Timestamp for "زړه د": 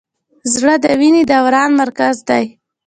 0.53-0.85